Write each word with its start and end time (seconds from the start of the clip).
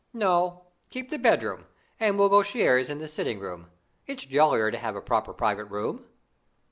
No, 0.13 0.63
keep 0.89 1.11
the 1.11 1.19
bedroom, 1.19 1.67
and 1.99 2.17
we'll 2.17 2.27
go 2.27 2.41
shares 2.41 2.89
in 2.89 2.97
this 2.97 3.13
sitting 3.13 3.37
room. 3.37 3.69
It's 4.07 4.25
jollier 4.25 4.71
to 4.71 4.77
have 4.79 4.95
a 4.95 4.99
proper 5.01 5.31
private 5.31 5.65
room." 5.65 6.07